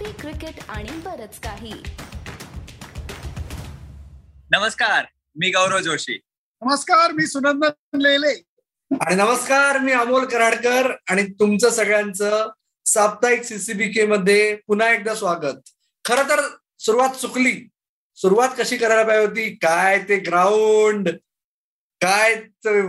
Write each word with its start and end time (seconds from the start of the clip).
Coffee 0.00 0.12
cricket 0.20 0.60
आणि 0.68 0.90
बरच 1.04 1.38
काही. 1.40 1.72
नमस्कार 4.50 5.04
मी 5.36 5.50
गौरव 5.50 5.78
जोशी. 5.78 6.18
नमस्कार 6.62 7.12
मी 7.12 7.26
सुनंदन 7.26 8.00
लेले. 8.00 8.32
आणि 8.90 9.14
नमस्कार 9.14 9.78
मी 9.78 9.92
अमोल 9.92 10.24
कराडकर 10.24 10.90
आणि 11.10 11.24
तुमचं 11.40 11.70
सगळ्यांचं 11.70 12.48
साप्ताहिक 12.86 13.42
सीसीबीके 13.42 14.06
मध्ये 14.06 14.54
पुन्हा 14.66 14.90
एकदा 14.90 15.14
स्वागत. 15.14 15.70
खर 16.04 16.28
तर 16.28 16.40
सुरुवात 16.78 17.10
चुकली. 17.10 17.68
सुरुवात 18.16 18.48
कशी 18.58 18.76
करायला 18.76 19.02
पाहिजे 19.02 19.26
होती? 19.26 19.54
काय 19.54 19.98
ते 20.08 20.18
ग्राउंड 20.18 21.08
काय 22.00 22.34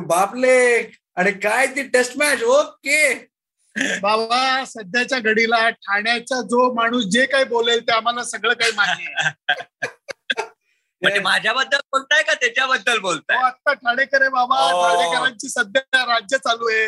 बापले 0.05 0.81
आणि 1.15 1.31
काय 1.31 1.67
ती 1.67 1.87
टेस्ट 1.87 2.17
मॅच 2.17 2.43
ओके 2.43 3.30
बाबा 3.79 4.63
सध्याच्या 4.65 5.19
घडीला 5.19 5.69
ठाण्याचा 5.69 6.41
जो 6.41 6.73
माणूस 6.73 7.05
जे 7.05 7.25
काही 7.25 7.43
बोलेल 7.43 7.81
ते 7.81 7.91
आम्हाला 7.91 8.23
सगळं 8.23 8.53
काही 8.53 8.71
मान्य 8.75 9.13
आहे. 9.17 9.31
म्हणजे 11.01 11.19
माझ्याबद्दल 11.19 11.77
बोलताय 11.77 12.23
का 12.23 12.33
त्याच्याबद्दल 12.33 12.99
बोलताय? 12.99 13.37
तो 13.37 13.45
आता 13.45 13.73
ठाणेकर 13.73 14.21
आहे 14.21 14.29
बाबा. 14.29 14.55
हो. 14.55 14.87
ठाणेकरांची 14.87 15.49
सध्या 15.49 16.05
राज्य 16.05 16.37
चालू 16.37 16.69
आहे. 16.69 16.85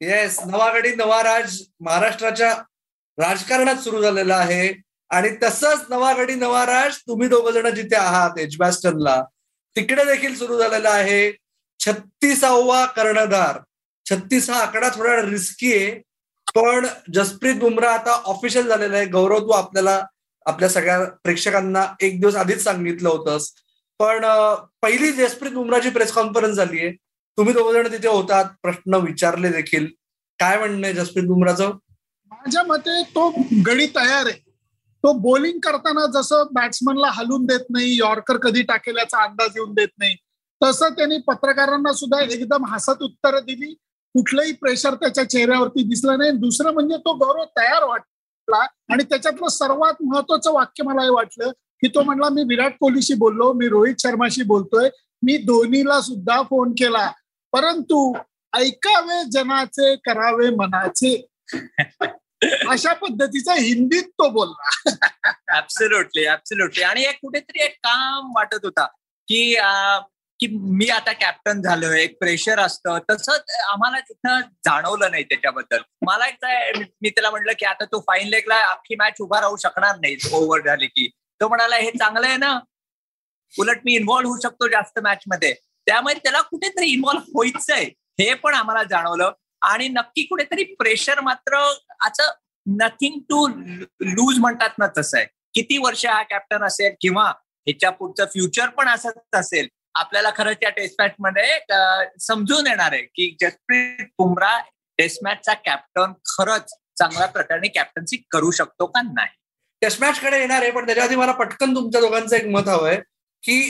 येस 0.00 0.38
नवागडी 0.46 0.94
नवा 0.94 1.22
राज 1.22 1.62
महाराष्ट्राच्या 1.80 2.52
राजकारणात 3.18 3.76
सुरू 3.76 4.02
झालेला 4.02 4.36
आहे. 4.36 4.74
आणि 5.10 5.28
तसंच 5.42 5.84
नवागडी 5.90 6.34
नवा 6.34 6.66
राज 6.66 6.96
तुम्ही 6.96 7.28
दोघ 7.28 7.48
जण 7.50 7.74
जिथे 7.74 7.96
आहात 7.96 8.38
एजबॅस्टनला 8.38 9.22
तिकडे 9.76 10.04
देखील 10.04 10.34
सुरू 10.38 10.58
झालेला 10.58 10.90
आहे. 10.90 11.32
छत्तीसावा 11.80 12.84
कर्णधार. 12.86 13.58
छत्तीस 14.06 14.48
हा 14.50 14.60
आकडा 14.60 14.88
थोडा 14.88 15.20
रिस्की 15.22 15.72
आहे 15.74 15.90
पण 16.54 16.86
जसप्रीत 17.14 17.54
बुमराह 17.54 17.94
आता 17.94 18.12
ऑफिशियल 18.24 18.68
झालेला 18.68 18.96
आहे. 18.96 19.06
गौरव 19.06 19.38
तू 19.38 19.50
आपल्याला 19.52 20.00
आपल्या 20.46 20.68
सगळ्या 20.68 21.04
प्रेक्षकांना 21.24 21.84
एक 22.02 22.20
दिवस 22.20 22.36
आधीच 22.36 22.62
सांगितलं 22.64 23.08
होतंस. 23.08 23.50
पण 24.00 24.24
पहिली 24.82 25.12
जसप्रीत 25.12 25.52
बुमराहची 25.52 25.90
प्रेस 25.90 26.12
कॉन्फरन्स 26.12 26.56
झाली 26.56 26.78
आहे. 26.78 26.90
तुम्ही 27.38 27.54
दोघ 27.54 27.72
जण 27.72 27.90
तिथे 27.92 28.08
होतात 28.08 28.44
प्रश्न 28.62 28.94
विचारले 29.04 29.48
देखील. 29.52 29.86
काय 30.40 30.58
म्हणणं 30.58 30.86
आहे 30.86 30.94
जसप्रीत 30.94 31.26
बुमराचं? 31.26 31.70
माझ्या 32.32 32.62
मते 32.62 33.02
तो 33.14 33.28
गडी 33.66 33.86
तयार 33.86 34.26
आहे. 34.26 34.38
तो 35.04 35.12
बॉलिंग 35.20 35.58
करताना 35.62 36.06
जसं 36.14 36.46
बॅट्समनला 36.52 37.10
हलून 37.12 37.44
देत 37.46 37.70
नाही 37.70 37.96
यॉर्कर 37.98 38.36
कधी 38.36 38.62
टाकेल 38.62 38.96
याचा 38.98 39.22
अंदाज 39.24 39.56
येऊन 39.56 39.72
देत 39.74 39.88
नाही 39.98 40.14
तसं 40.60 40.88
त्यांनी 40.88 41.18
पत्रकारांना 41.26 41.92
सुद्धा 41.92 42.20
एकदम 42.22 42.64
हसत 42.66 43.02
उत्तरं 43.02 43.44
दिली. 43.46 43.74
कुठलंही 44.14 44.52
प्रेशर 44.52 44.94
त्याच्या 44.94 45.28
चेहऱ्यावरती 45.28 45.82
दिसलं 45.82 46.18
नाही. 46.18 46.30
दुसरं 46.30 46.72
म्हणजे 46.72 46.96
तो 46.96 47.14
गौरव 47.14 47.44
तयार 47.44 47.84
वाटला 47.84 48.58
आणि 48.92 49.02
त्याच्यातलं 49.02 49.48
सर्वात 49.48 50.02
महत्वाचं 50.02 50.52
वाक्य 50.52 50.84
मला 50.84 51.02
हे 51.02 51.10
वाटलं 51.10 51.50
की 51.50 51.88
तो 51.88 52.02
म्हणला 52.02 52.28
मी 52.28 52.42
विराट 52.42 52.72
कोहलीशी 52.80 53.14
बोललो 53.14 53.52
मी 53.52 53.68
रोहित 53.68 53.94
शर्माशी 53.98 54.42
बोलतोय 54.42 54.88
मी 55.22 55.36
धोनीला 55.36 56.00
सुद्धा 56.00 56.42
फोन 56.42 56.70
केला. 56.70 57.10
परंतु 57.52 58.18
ऐकावे 58.52 59.30
जनाचे 59.30 59.96
करावे 59.96 60.50
मनाचे. 60.50 61.26
अशा 62.68 62.92
पद्धतीचा 62.92 63.54
हिंदीत 63.54 64.02
तो 64.02 64.28
बोलला. 64.28 64.70
ऍब्सोल्युटली 65.58 66.28
ऍब्सोल्युटली 66.28 66.82
आणि 66.82 67.02
एक 67.02 67.14
कुठेतरी 67.14 67.64
एक 67.64 67.72
काम 67.72 68.32
वाटत 68.36 68.64
होता 68.64 68.84
की 69.28 69.56
की 70.40 70.46
मी 70.60 70.88
आता 70.88 71.12
कॅप्टन 71.12 71.60
झालोय 71.62 72.02
एक 72.02 72.18
प्रेशर 72.18 72.58
असतं. 72.58 72.98
तसंच 73.10 73.50
आम्हाला 73.68 74.00
तिथं 74.00 74.40
जाणवलं 74.40 75.10
नाही 75.10 75.24
त्याच्याबद्दल. 75.24 75.78
मला 76.06 76.26
एकदा 76.26 76.80
मी 77.02 77.10
त्याला 77.10 77.30
म्हटलं 77.30 77.52
की 77.58 77.66
आता 77.66 77.84
तू 77.84 78.00
फाईन 78.00 78.28
लेगला 78.28 78.60
अख्खी 78.70 78.94
मॅच 78.94 79.20
उभा 79.20 79.40
राहू 79.40 79.56
शकणार 79.56 79.96
नाही 79.96 80.16
ओव्हर 80.32 80.60
झाली 80.60 80.86
की. 80.86 81.08
तो 81.40 81.48
म्हणाला 81.48 81.76
हे 81.76 81.90
चांगलं 81.90 82.26
आहे 82.26 82.36
ना? 82.36 82.58
उलट 83.58 83.80
मी 83.84 83.94
इन्व्हॉल्व्ह 83.94 84.32
होऊ 84.32 84.40
शकतो 84.42 84.68
जास्त 84.68 84.98
मॅच 84.98 85.22
मध्ये. 85.26 85.54
त्यामुळे 85.86 86.14
त्याला 86.14 86.40
कुठेतरी 86.40 86.86
इन्व्हॉल्व्ह 86.86 87.26
व्हायचंय 87.34 87.84
हे 88.20 88.34
पण 88.34 88.54
आम्हाला 88.54 88.82
जाणवलं. 88.82 89.32
आणि 89.62 89.88
नक्की 89.88 90.22
कुठेतरी 90.22 90.64
प्रेशर 90.64 91.20
मात्र 91.20 91.56
असं 92.00 92.30
नथिंग 92.66 93.18
टू 93.20 93.46
लूज 94.00 94.38
म्हणतात 94.38 94.70
ना 94.78 94.86
तसं 94.98 95.18
आहे. 95.18 95.26
किती 95.54 95.78
वर्ष 95.78 96.06
हा 96.06 96.22
कॅप्टन 96.22 96.62
असेल 96.62 96.94
किंवा 97.00 97.24
ह्याच्या 97.66 97.90
पुढचं 97.90 98.24
फ्युचर 98.24 98.68
पण 98.68 98.88
असंच 98.88 99.14
असेल 99.32 99.68
आपल्याला 99.94 100.30
खरं 100.36 100.52
त्या 100.52 100.70
टेस्ट 100.70 101.00
मॅच 101.00 101.12
मध्ये 101.18 101.58
समजून 102.20 102.66
येणार 102.66 102.92
आहे 102.92 103.02
की 103.04 103.36
जसप्रीत 103.40 104.06
बुमरा 104.18 104.58
टेस्ट 104.98 105.18
मॅचचा 105.24 105.54
कॅप्टन 105.66 106.12
खरंच 106.28 106.72
चांगल्या 106.98 107.26
प्रकारे 107.26 107.68
कॅप्टन्सी 107.68 108.16
करू 108.30 108.50
शकतो 108.50 108.86
का 108.86 109.02
नाही? 109.02 109.28
टेस्ट 109.82 110.00
मॅच 110.00 110.18
कडे 110.20 110.38
येणार 110.38 110.62
आहे 110.62 110.70
पण 110.70 110.86
त्याच्या 110.86 111.04
आधी 111.04 111.16
मला 111.16 111.32
पटकन 111.32 111.74
तुमच्या 111.74 112.00
दोघांचं 112.00 112.36
एक 112.36 112.46
मत 112.46 112.68
हवंय 112.68 112.96
की 113.44 113.60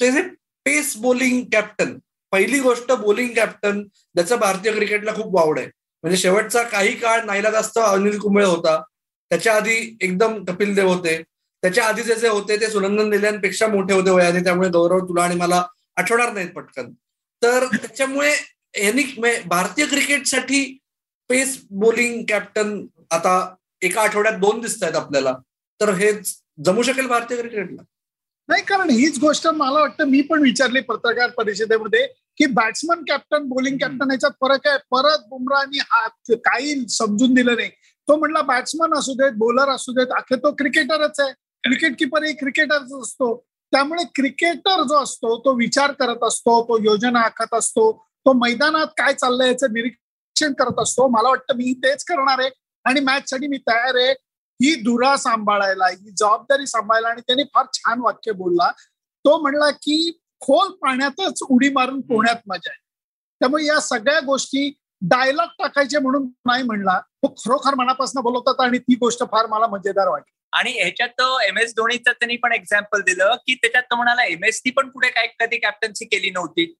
ते 0.00 0.10
जे 0.12 0.22
पेस 0.66 0.96
बॉलिंग 0.96 1.42
कॅप्टन 1.52 1.98
पहिली 2.32 2.58
गोष्ट 2.60 2.92
बॉलिंग 2.92 3.34
कॅप्टन 3.34 3.82
ज्याचं 3.82 4.36
भारतीय 4.36 4.72
क्रिकेटला 4.72 5.12
खूप 5.14 5.34
वावड 5.36 5.58
आहे. 5.58 5.66
म्हणजे 6.04 6.16
शेवटचा 6.16 6.62
काही 6.68 6.94
काळ 7.00 7.20
नाहीला 7.24 7.50
जास्त 7.50 7.78
अनिल 7.78 8.18
कुंबळे 8.18 8.44
होता. 8.46 8.80
त्याच्या 9.30 9.54
आधी 9.56 9.76
एकदम 10.02 10.42
कपिल 10.44 10.74
देव 10.74 10.88
होते. 10.88 11.16
त्याच्या 11.64 11.84
आधी 11.84 12.02
जे 12.02 12.14
जे 12.14 12.28
होते 12.28 12.56
ते 12.60 12.66
सुनंदन 12.66 13.10
दिल्यांपेक्षा 13.10 13.66
मोठे 13.66 13.94
होते 13.94 14.10
वयाने 14.10 14.40
त्यामुळे 14.44 14.68
गौरव 14.68 14.98
तुला 14.98 15.22
आणि 15.22 15.34
मला 15.34 15.62
आठवणार 15.96 16.32
नाहीत 16.32 16.50
पटकन. 16.50 16.90
तर 17.42 17.64
त्याच्यामुळे 17.66 18.32
यांनी 18.76 19.02
भारतीय 19.46 19.86
क्रिकेटसाठी 19.86 20.78
पेस 21.30 21.58
बॉलिंग 21.70 22.22
कॅप्टन 22.28 22.86
आता 23.10 23.54
एका 23.82 24.02
आठवड्यात 24.02 24.34
दोन 24.34 24.60
दिसत 24.60 24.82
आहेत 24.82 24.94
आपल्याला. 24.94 25.32
तर 25.80 25.90
हे 25.90 26.12
जमू 26.64 26.82
शकेल 26.82 27.06
भारतीय 27.06 27.36
क्रिकेटला? 27.36 27.82
नाही 28.48 28.62
कारण 28.62 28.90
हीच 28.90 29.18
गोष्ट 29.18 29.46
मला 29.46 29.80
वाटतं 29.80 30.04
मी 30.04 30.20
पण 30.20 30.42
विचारली 30.42 30.80
पत्रकार 30.80 31.30
परिषदेमध्ये 31.30 32.06
की 32.38 32.46
बॅट्समन 32.46 33.02
कॅप्टन 33.08 33.44
बॉलिंग 33.44 33.78
कॅप्टन 33.78 34.10
याच्यात 34.10 34.32
फरक 34.40 34.66
आहे? 34.66 34.78
परत 34.90 35.26
बुमराहनी 35.28 35.78
हात 35.78 36.32
काही 36.44 36.88
समजून 36.88 37.34
दिलं 37.34 37.56
नाही. 37.56 37.68
तो 38.08 38.16
म्हणला 38.16 38.40
बॅट्समन 38.42 38.98
असू 38.98 39.12
देत 39.12 39.32
बॉलर 39.36 39.68
असू 39.68 39.92
देत 39.92 40.12
अखेर 40.16 40.38
तो 40.38 40.52
क्रिकेटरच 40.52 41.20
आहे. 41.20 41.32
क्रिकेट 41.64 41.98
किपर 41.98 42.22
एक 42.22 42.40
क्रिकेटरच 42.40 42.92
असतो 43.02 43.46
त्यामुळे 43.72 44.04
क्रिकेटर 44.14 44.82
जो 44.82 45.02
असतो 45.02 45.38
तो 45.38 45.54
विचार 45.54 45.92
करत 45.92 46.24
असतो 46.24 46.62
तो 46.64 46.78
योजना 46.84 47.20
आखत 47.20 47.54
असतो 47.54 47.92
तो 48.26 48.32
मैदानात 48.32 48.86
काय 48.86 49.12
चाललंय 49.12 49.48
याचं 49.48 49.72
निरीक्षण 49.72 50.52
करत 50.52 50.78
असतो. 50.78 51.08
मला 51.08 51.28
वाटतं 51.28 51.56
मी 51.56 51.72
तेच 51.72 52.04
करणार 52.04 52.38
आहे 52.38 52.50
आणि 52.84 53.00
मॅच 53.00 53.30
साठी 53.30 53.46
मी 53.46 53.56
तयार 53.56 53.94
आहे. 53.94 54.12
ही 54.60 54.74
धुरा 54.74 55.16
सांभाळायला 55.16 55.86
ही 55.86 56.10
जबाबदारी 56.10 56.66
सांभाळायला 56.66 57.08
आणि 57.08 57.20
त्यांनी 57.20 57.42
फार 57.54 57.66
छान 57.72 58.00
वाक्य 58.00 58.32
बोलला. 58.32 58.70
तो 59.24 59.38
म्हणला 59.38 59.70
की 59.70 60.18
खोल 60.40 60.68
पाण्यातच 60.68 61.42
उडी 61.48 61.68
मारून 61.68 62.00
पोहण्यात 62.00 62.36
मजा 62.46 62.70
आहे. 62.70 62.78
त्यामुळे 63.40 63.64
या 63.64 63.80
सगळ्या 63.80 64.20
गोष्टी 64.20 64.78
डायलॉग 65.02 65.48
टाकायचे 65.58 65.98
म्हणून 65.98 66.28
नाही 66.46 66.62
म्हणला. 66.62 67.00
तो 67.00 67.34
खरोखर 67.38 67.74
मनापासून 67.74 68.22
बोलवतात 68.22 68.60
आणि 68.60 68.78
ती 68.78 68.94
गोष्ट 68.94 69.22
फार 69.22 69.46
मला 69.46 69.66
मजेदार 69.66 70.08
वाटली. 70.08 70.33
आणि 70.54 70.72
ह्याच्यात 70.72 71.08
तो 71.08 71.38
एम 71.40 71.58
एस 71.58 71.74
धोनीचं 71.74 72.12
त्यांनी 72.12 72.36
पण 72.36 72.52
एक्झाम्पल 72.52 73.00
दिलं 73.00 73.34
की 73.46 73.54
त्याच्यात 73.54 73.82
तो 73.82 73.96
म्हणाला 73.96 74.24
एम 74.24 74.44
एस 74.44 74.60
पण 74.76 74.88
पुढे 74.88 75.08
काय 75.08 75.26
कधी 75.40 75.56
कॅप्टन्सी 75.58 76.04
केली 76.04 76.30
नव्हती. 76.30 76.74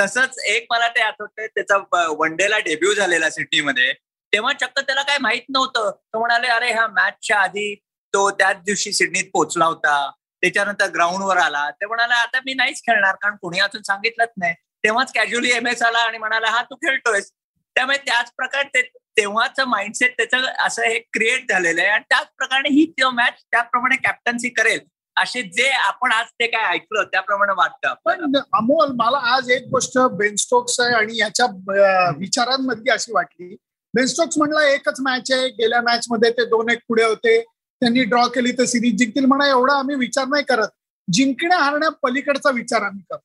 तसंच 0.00 0.38
एक 0.46 0.66
मला 0.70 0.88
ते 0.88 1.00
आठवतंय 1.00 1.46
त्याचा 1.46 1.76
वन 2.18 2.34
डेला 2.36 2.58
डेब्यू 2.58 2.94
झालेला 2.94 3.30
सिडनीमध्ये. 3.30 3.92
तेव्हा 4.32 4.52
चक्क 4.52 4.78
त्याला 4.80 5.02
काय 5.02 5.18
माहीत 5.20 5.42
नव्हतं. 5.48 5.90
तो 5.90 6.18
म्हणाले 6.18 6.48
अरे 6.48 6.72
हा 6.72 6.86
मॅचच्या 6.86 7.38
आधी 7.38 7.74
तो 8.14 8.30
त्याच 8.30 8.56
दिवशी 8.56 8.92
सिडनीत 8.92 9.30
पोहोचला 9.32 9.64
होता. 9.64 10.10
त्याच्यानंतर 10.42 10.90
ग्राउंडवर 10.90 11.36
आला. 11.36 11.70
ते 11.70 11.86
म्हणाला 11.86 12.14
आता 12.14 12.40
मी 12.46 12.54
नाहीच 12.54 12.82
खेळणार 12.86 13.14
कारण 13.22 13.36
कोणी 13.36 13.60
अजून 13.60 13.82
सांगितलंच 13.82 14.28
नाही. 14.36 14.54
तेव्हाच 14.84 15.12
कॅज्युअली 15.12 15.50
एम 15.52 15.66
एस 15.66 15.82
आला 15.82 15.98
आणि 15.98 16.18
म्हणाला 16.18 16.50
हा 16.50 16.62
तू 16.62 16.74
खेळतोयस. 16.76 17.30
त्यामुळे 17.76 17.98
त्याच 17.98 18.30
प्रकारे 18.36 18.68
ते 18.74 18.82
तेव्हाच 19.18 19.60
माइंडसेट 19.68 20.14
त्याचं 20.16 20.44
असं 20.66 20.82
हे 20.82 20.98
क्रिएट 21.12 21.50
झालेलं 21.50 21.80
आहे. 21.80 21.90
आणि 21.90 22.04
त्याचप्रकारे 22.10 22.68
ही 22.74 22.86
मॅच 23.14 23.42
त्याप्रमाणे 23.50 23.96
कॅप्टन्सी 24.04 24.48
करेल 24.48 24.80
असे 25.16 25.42
जे 25.42 25.68
आपण 25.70 26.12
आज 26.12 26.26
ते 26.40 26.46
काय 26.46 26.64
ऐकलं 26.74 27.04
त्याप्रमाणे 27.12 27.52
वाटतं 27.56 27.94
पण 28.04 28.36
अमोल 28.36 28.90
मला 28.96 29.18
आज 29.34 29.50
एक 29.50 29.62
गोष्ट 29.70 29.98
बेनस्टोक्स 30.18 30.78
आहे 30.80 30.94
आणि 30.94 31.16
याच्या 31.18 31.46
विचारांमध्ये 31.46 32.18
विचारांमधली 32.18 32.90
अशी 32.90 33.12
वाटली. 33.12 33.54
बेनस्टोक्स 33.94 34.38
म्हणला 34.38 34.66
एकच 34.68 35.00
मॅच 35.00 35.32
आहे. 35.32 35.48
गेल्या 35.48 35.80
मॅच 35.82 36.06
मध्ये 36.10 36.30
ते 36.30 36.44
दोन 36.44 36.70
एक 36.70 36.78
पुढे 36.88 37.04
होते. 37.04 37.40
त्यांनी 37.82 38.04
ड्रॉ 38.04 38.26
केली 38.28 38.52
तर 38.58 38.64
सिरीज 38.64 38.96
जिंकतील. 38.98 39.24
म्हणा 39.24 39.48
एवढा 39.48 39.78
आम्ही 39.78 39.96
विचार 39.96 40.26
नाही 40.28 40.44
करत. 40.48 40.68
जिंकण्या 41.08 41.58
हारण्या 41.58 41.88
पलीकडचा 42.02 42.50
विचार 42.50 42.82
आम्ही 42.82 43.02
करतो 43.10 43.24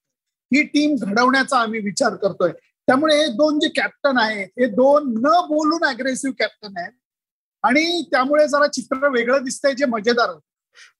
ही 0.51 0.61
टीम 0.63 0.95
घडवण्याचा 1.01 1.57
आम्ही 1.57 1.79
विचार 1.79 2.15
करतोय. 2.15 2.51
त्यामुळे 2.87 3.15
हे 3.17 3.27
दोन 3.27 3.59
जे 3.59 3.67
कॅप्टन 3.69 4.17
आहेत 4.17 4.47
हे 4.59 4.65
दोन 4.65 5.13
न 5.17 5.29
बोलून 5.47 5.83
अग्रेसिव्ह 5.83 6.35
कॅप्टन 6.39 6.77
आहेत. 6.77 6.91
आणि 7.63 8.03
त्यामुळे 8.11 8.47
जरा 8.47 8.67
चित्र 8.67 9.07
वेगळं 9.07 9.43
दिसतंय 9.43 9.73
जे 9.73 9.85
मजेदार 9.85 10.29
होत. 10.29 10.41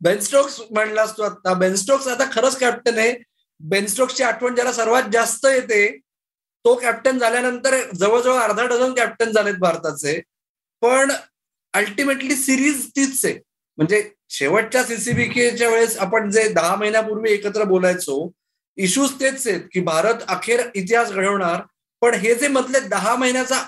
बेनस्टोक्स 0.01 0.59
म्हणलास 0.71 1.17
तू 1.17 1.23
आता. 1.23 1.53
बेनस्टोक्स 1.53 2.07
आता 2.07 2.25
खरंच 2.33 2.57
कॅप्टन 2.59 2.97
आहे. 2.97 3.13
बेनस्टोक्सची 3.59 4.23
आठवण 4.23 4.55
ज्याला 4.55 4.71
सर्वात 4.73 5.03
जास्त 5.13 5.45
येते 5.45 5.97
तो 6.65 6.75
कॅप्टन 6.75 7.17
झाल्यानंतर 7.19 7.75
जवळजवळ 7.93 8.39
अर्धा 8.39 8.65
डझन 8.65 8.93
कॅप्टन 8.93 9.31
झालेत 9.31 9.55
भारताचे. 9.55 10.21
पण 10.81 11.11
अल्टिमेटली 11.73 12.35
सिरीज 12.35 12.87
तीच 12.89 13.25
आहे. 13.25 13.39
म्हणजे 13.77 14.09
शेवटच्या 14.29 14.83
सीसीबीकेच्या 14.83 15.69
वेळेस 15.69 15.97
आपण 15.97 16.29
जे 16.31 16.47
दहा 16.53 16.75
महिन्यापूर्वी 16.75 17.31
एकत्र 17.31 17.63
बोलायचो 17.63 18.31
इश्यूज 18.77 19.11
तेच 19.19 19.47
आहेत 19.47 19.61
की 19.71 19.79
भारत 19.79 20.23
अखेर 20.27 20.61
इतिहास 20.75 21.11
घडवणार 21.11 21.61
पण 22.03 22.13
हे 22.13 22.35
जे 22.35 22.47
मधले 22.47 22.79
दहा 22.79 23.15
महिन्याचा 23.15 23.63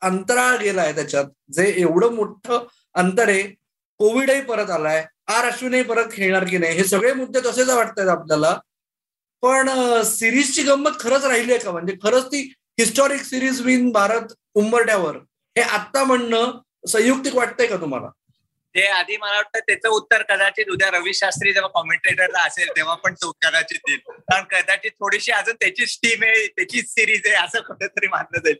अंतराळ 0.00 0.56
गेलाय 0.56 0.92
त्याच्यात 0.92 1.24
जे 1.52 1.64
एवढं 1.76 2.14
मोठं 2.14 2.66
अंतर 2.94 3.28
आहे 3.28 3.42
कोविडही 3.98 4.40
परत 4.40 4.70
आलाय 4.70 5.04
आर 5.26 5.44
अश्विनही 5.44 5.82
परत 5.82 6.04
खेळणार 6.12 6.44
की 6.44 6.58
नाही 6.58 6.76
हे 6.76 6.84
सगळे 6.84 7.12
मुद्दे 7.12 7.40
तसेच 7.40 7.68
वाटतात 7.68 8.08
आपल्याला. 8.08 8.58
पण 9.42 9.68
सिरीजची 10.02 10.62
गंमत 10.62 10.90
खरंच 11.00 11.24
राहिली 11.24 11.52
आहे 11.52 11.64
का? 11.64 11.70
म्हणजे 11.70 11.94
खरंच 12.02 12.26
ती 12.26 12.52
हिस्टॉरिक 12.80 13.22
सिरीज 13.22 13.60
विन 13.60 13.90
भारत 13.92 14.34
उंबरट्यावर 14.54 15.16
हे 15.56 15.60
आत्ता 15.60 16.04
म्हणणं 16.04 16.60
संयुक्तिक 16.88 17.34
वाटतंय 17.34 17.66
का 17.66 17.76
तुम्हाला? 17.76 18.08
ते 18.76 18.86
आधी 18.88 19.16
मला 19.16 19.34
वाटतं 19.34 19.58
त्याचं 19.66 19.88
उत्तर 19.88 20.22
कदाचित 20.22 20.70
उद्या 20.72 20.88
रवी 20.90 21.12
शास्त्री 21.14 21.52
जेव्हा 21.52 21.68
कॉमेंटेटरला 21.74 22.42
असेल 22.46 22.68
तेव्हा 22.76 22.94
पण 23.04 23.14
तो 23.22 23.30
कदाचित 23.42 23.78
देईल 23.86 23.98
कारण 24.20 24.44
कदाचित 24.50 24.90
थोडीशी 25.00 25.32
अजून 25.32 25.54
त्याचीच 25.60 25.96
टीम 26.02 26.24
आहे 26.24 26.46
त्याचीच 26.46 26.90
सिरीज 26.90 27.26
आहे 27.26 27.44
असं 27.44 27.60
कुठेतरी 27.66 28.08
मानलं 28.08 28.42
जाईल. 28.44 28.56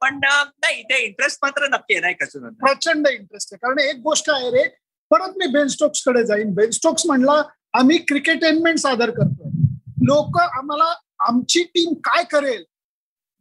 पण 0.00 0.18
नाही 0.18 0.82
ते 0.82 0.98
इंटरेस्ट 1.04 1.38
मात्र 1.42 1.66
नक्की 1.72 1.98
नाही 2.00 2.14
कसं 2.20 2.48
प्रचंड 2.62 3.08
इंटरेस्ट 3.08 3.52
आहे. 3.52 3.58
कारण 3.62 3.78
एक 3.80 4.00
गोष्ट 4.04 4.30
आहे 4.30 4.50
रे 4.50 4.68
परत 5.10 5.36
मी 5.38 5.46
बेन 5.52 5.66
स्टोक्सकडे 5.68 6.24
जाईन. 6.26 6.52
बेन 6.54 6.70
स्टोक्स 6.70 7.06
म्हणला 7.06 7.42
आम्ही 7.78 7.98
क्रिकेटेनमेंट 8.08 8.78
सादर 8.78 9.10
करतोय. 9.10 9.50
लोक 10.06 10.38
आम्हाला 10.40 10.92
आमची 11.28 11.62
टीम 11.64 11.94
काय 12.04 12.24
करेल? 12.32 12.64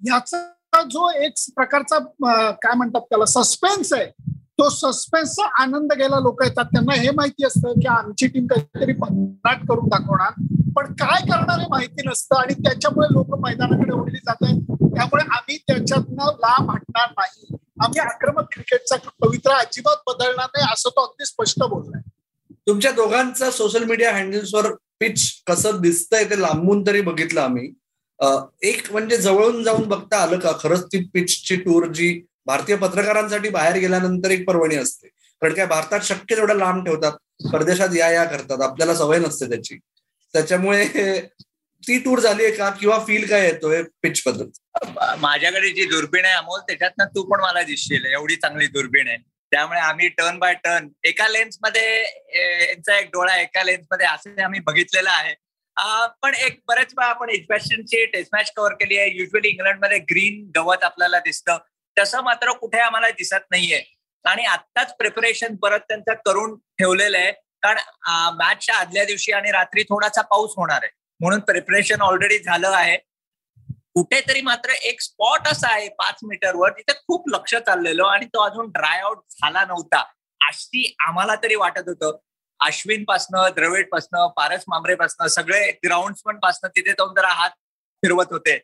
याचा 0.01 0.83
जो 0.91 1.09
एक 1.23 1.33
प्रकारचा 1.55 1.97
काय 2.61 2.73
म्हणतात 2.75 3.01
त्याला 3.01 3.25
सस्पेन्स 3.25 3.93
आहे. 3.93 4.09
तो 4.61 4.69
सस्पेन्सचा 4.69 5.45
आनंद 5.61 5.93
घ्यायला 5.93 6.19
लोक 6.19 6.41
येतात. 6.43 6.65
त्यांना 6.73 6.93
हे 7.01 7.09
माहिती 7.15 7.45
असतं 7.45 7.79
की 7.79 7.87
आमची 7.89 8.27
टीम 8.33 8.47
काहीतरी 8.47 8.93
भन्नाट 8.99 9.65
करून 9.69 9.87
दाखवणार. 9.89 10.33
पण 10.75 10.91
काय 10.99 11.21
करणार 11.29 11.59
हे 11.59 11.65
माहिती 11.69 12.07
नसतं 12.07 12.35
आणि 12.39 12.53
त्याच्यामुळे 12.63 13.07
लोक 13.13 13.33
मैदानाकडे 13.45 13.93
ओढली 13.93 14.17
जात 14.17 14.43
आहेत 14.43 14.61
त्यामुळे 14.95 15.23
आम्ही 15.35 15.57
त्याच्यातनं 15.57 16.31
लांब 16.39 16.69
हटणार 16.71 17.09
नाही. 17.17 17.55
आम्ही 17.83 17.99
आक्रमक 17.99 18.47
क्रिकेटचा 18.53 18.95
पवित्र 19.21 19.51
अजिबात 19.51 20.03
बदलणार 20.07 20.47
नाही 20.55 20.71
असं 20.73 20.89
तो 20.89 21.03
अगदी 21.03 21.25
स्पष्ट 21.25 21.63
बोललाय 21.63 22.01
तुमच्या 22.67 22.91
दोघांचा 22.91 23.49
सोशल 23.51 23.83
मीडिया 23.83 24.11
हँडल्सवर 24.15 24.71
पिच 24.99 25.21
कसं 25.47 25.81
दिसतंय 25.81 26.23
ते 26.23 26.41
लांबून 26.41 26.85
तरी 26.87 27.01
बघितलं 27.01 27.41
आम्ही. 27.41 27.71
एक 28.61 28.91
म्हणजे 28.91 29.17
जवळून 29.17 29.63
जाऊन 29.63 29.87
बघता 29.89 30.17
आलं 30.17 30.39
का? 30.39 30.51
खरंच 30.59 30.85
ती 30.85 31.03
पिचची 31.13 31.55
टूर 31.55 31.85
जी 31.91 32.09
भारतीय 32.47 32.75
पत्रकारांसाठी 32.75 33.49
बाहेर 33.49 33.75
गेल्यानंतर 33.79 34.31
एक 34.31 34.45
पर्वणी 34.47 34.75
असते. 34.75 35.07
कारण 35.41 35.53
काय? 35.53 35.65
भारतात 35.65 35.99
शक्य 36.03 36.35
तेवढं 36.35 36.57
लांब 36.57 36.85
ठेवतात 36.85 37.47
परदेशात 37.53 37.95
या 37.95 38.09
या 38.11 38.23
करतात. 38.25 38.61
आपल्याला 38.61 38.95
सवय 38.95 39.19
नसते 39.19 39.49
त्याची. 39.49 39.77
त्याच्यामुळे 40.33 40.85
ती 41.83 41.97
टूर 41.99 42.19
झाली 42.19 42.43
आहे 42.45 42.53
का? 42.55 42.69
किंवा 42.69 42.97
फील 43.07 43.27
काय 43.29 43.45
येतोय? 43.45 43.81
पिच 44.03 44.21
पद्धत 44.23 44.59
माझ्याकडे 45.19 45.69
जी 45.69 45.85
दुर्बीण 45.89 46.25
आहे 46.25 46.33
अमोल 46.33 46.59
त्याच्यातनं 46.67 47.05
तू 47.15 47.23
पण 47.31 47.41
मला 47.41 47.61
दिसशील. 47.63 48.05
एवढी 48.05 48.35
चांगली 48.35 48.67
दुर्बीण 48.67 49.07
आहे. 49.07 49.17
त्यामुळे 49.51 49.79
आम्ही 49.79 50.07
टर्न 50.07 50.37
बाय 50.39 50.53
टर्न 50.63 50.87
एका 51.03 51.27
लेन्समध्ये 51.27 51.97
यांचा 52.01 52.97
एक 52.99 53.07
डोळा 53.13 53.35
एका 53.41 53.63
लेन्समध्ये 53.63 54.07
असं 54.07 54.41
आम्ही 54.43 54.59
बघितलेलं 54.59 55.09
आहे. 55.09 55.33
पण 56.21 56.33
एक 56.35 56.59
बरेच 56.67 56.93
वेळा 56.97 57.09
आपण 57.09 57.29
एज्युकेशनची 57.29 58.05
टेस्ट 58.05 58.29
मॅच 58.35 58.51
कव्हर 58.55 58.73
केली 58.73 58.97
आहे. 58.97 59.09
युजली 59.13 59.47
इंग्लंडमध्ये 59.49 59.97
ग्रीन 60.11 60.49
गवत 60.55 60.83
आपल्याला 60.83 61.19
दिसतं. 61.19 61.57
तसं 61.99 62.21
मात्र 62.21 62.51
कुठे 62.51 62.79
आम्हाला 62.79 63.09
दिसत 63.09 63.45
नाहीये. 63.51 63.83
आणि 64.25 64.43
आत्ताच 64.45 64.95
प्रिपरेशन 64.97 65.55
परत 65.55 65.79
त्यांचं 65.79 66.13
करून 66.25 66.55
ठेवलेलं 66.57 67.17
आहे. 67.17 67.31
कारण 67.31 67.77
मॅचच्या 68.37 68.75
आदल्या 68.75 69.05
दिवशी 69.05 69.31
आणि 69.31 69.51
रात्री 69.51 69.83
थोडासा 69.83 70.21
पाऊस 70.21 70.51
होणार 70.57 70.79
आहे. 70.83 70.91
म्हणून 71.19 71.39
प्रिपरेशन 71.39 72.01
ऑलरेडी 72.01 72.39
झालं 72.39 72.69
आहे. 72.69 72.97
कुठेतरी 73.93 74.41
मात्र 74.41 74.69
एक 74.69 75.01
स्पॉट 75.01 75.47
असा 75.47 75.73
आहे 75.73 75.89
पाच 75.89 76.19
मीटरवर 76.23 76.69
तिथे 76.71 76.93
खूप 77.07 77.29
लक्ष 77.29 77.55
चाललेलं 77.55 78.03
आणि 78.05 78.25
तो 78.25 78.43
अजून 78.45 78.69
ड्राय 78.69 78.99
आउट 78.99 79.17
झाला 79.31 79.65
नव्हता. 79.65 80.03
अशी 80.41 80.95
आम्हाला 80.99 81.35
तरी 81.35 81.55
वाटत 81.55 81.87
होतं. 81.87 82.17
अश्विन 82.59 83.03
पासनं 83.03 83.49
द्रविड 83.55 83.89
पासनं 83.91 84.27
पारस 84.27 84.63
मांबरे 84.67 84.95
पासनं 84.95 85.27
सगळे 85.27 85.71
ग्राउंड 85.85 86.39
पासनं 86.39 86.69
तिथे 86.69 86.91
जाऊन 86.91 87.13
जरा 87.17 87.27
हात 87.27 87.49
फिरवत 88.03 88.25
होते. 88.29 88.59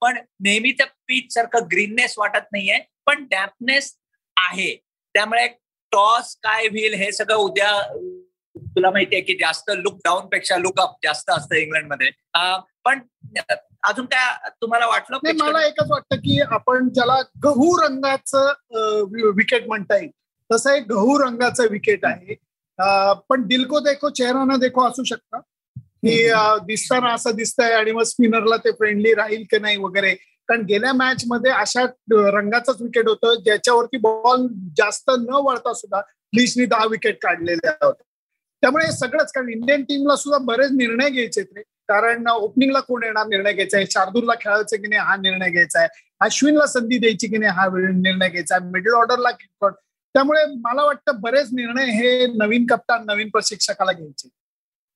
पण 0.00 0.18
नेहमी 0.44 0.72
त्या 0.72 0.86
पीच 1.08 1.32
सारखं 1.34 1.66
ग्रीननेस 1.72 2.14
वाटत 2.18 2.52
नाहीये 2.52 2.78
पण 3.06 3.24
डॅम्पनेस 3.30 3.94
आहे. 4.36 4.74
त्यामुळे 5.14 5.46
टॉस 5.92 6.34
काय 6.42 6.66
होईल 6.66 6.94
हे 6.94 7.10
सगळं 7.12 7.36
उद्या 7.36 7.70
तुला 8.74 8.90
माहितीये 8.90 9.20
की 9.22 9.34
जास्त 9.40 9.70
लुक 9.76 9.96
डाऊन 10.04 10.26
पेक्षा 10.28 10.56
लुक 10.56 10.80
अप 10.80 10.94
जास्त 11.04 11.30
असतं 11.30 11.54
इंग्लंडमध्ये. 11.56 12.10
पण 12.84 13.00
अजून 13.82 14.06
काय 14.06 14.48
तुम्हाला 14.60 14.86
वाटलं 14.86 15.18
मला 15.38 15.66
एकच 15.66 15.90
वाटतं 15.90 16.16
की 16.16 16.40
आपण 16.42 16.88
ज्याला 16.88 17.20
गहू 17.44 17.76
रंगाचं 17.82 18.52
विकेट 19.36 19.66
म्हणता 19.66 19.96
येईल 19.96 20.10
तसं 20.50 20.72
एक 20.72 20.86
गहू 20.90 21.18
रंगाचं 21.18 21.66
विकेट 21.70 22.04
आहे. 22.04 22.34
पण 23.28 23.46
दिलको 23.46 23.80
देखो 23.80 24.10
चेहरा 24.10 24.44
ना 24.44 24.56
देखो 24.56 24.88
असू 24.88 25.04
शकतं. 25.04 25.40
की 26.06 26.16
दिसताना 26.66 27.12
असं 27.14 27.34
दिसतंय 27.36 27.72
आणि 27.74 27.92
मग 27.92 28.02
स्पिनरला 28.02 28.56
ते 28.56 28.70
फ्रेंडली 28.70 29.14
राहील 29.14 29.44
की 29.50 29.58
नाही 29.58 29.76
वगैरे. 29.76 30.14
कारण 30.48 30.62
गेल्या 30.64 30.92
मॅच 30.92 31.24
मध्ये 31.28 31.50
अशा 31.52 31.84
रंगाचंच 32.12 32.80
विकेट 32.80 33.08
होतं 33.08 33.42
ज्याच्यावरती 33.44 33.96
बॉल 33.98 34.46
जास्त 34.76 35.10
न 35.20 35.34
वळता 35.44 35.72
सुद्धा 35.74 36.00
लिशनी 36.32 36.66
दहा 36.66 36.86
विकेट 36.90 37.18
काढलेल्या 37.22 37.70
होत्या 37.70 38.04
त्यामुळे 38.62 38.90
सगळंच 38.92 39.32
कारण 39.32 39.48
इंडियन 39.48 39.82
टीमला 39.84 40.16
सुद्धा 40.16 40.38
बरेच 40.44 40.70
निर्णय 40.72 41.10
घ्यायचे 41.10 41.40
रे. 41.40 41.62
कारण 41.88 42.26
ओपनिंगला 42.28 42.80
कोण 42.80 43.02
येणार 43.04 43.26
निर्णय 43.26 43.52
घ्यायचा 43.52 43.76
आहे? 43.76 43.86
शार्दूलला 43.90 44.34
खेळायचं 44.40 44.76
की 44.76 44.88
नाही 44.88 45.00
हा 45.00 45.16
निर्णय 45.16 45.50
घ्यायचा 45.50 45.80
आहे. 45.80 45.88
अश्विनला 46.20 46.66
संधी 46.66 46.98
द्यायची 46.98 47.26
की 47.28 47.36
नाही 47.38 47.52
हा 47.56 47.66
निर्णय 47.76 48.28
घ्यायचा 48.28 48.54
आहे. 48.54 48.70
मिडल 48.70 48.94
ऑर्डरला 48.94 49.30
त्यामुळे 50.14 50.44
मला 50.60 50.84
वाटतं 50.84 51.20
बरेच 51.20 51.48
निर्णय 51.52 51.90
हे 51.92 52.26
नवीन 52.36 52.66
कप्तान 52.66 53.04
नवीन 53.06 53.28
प्रशिक्षकाला 53.32 53.92
घ्यायचे 53.92 54.28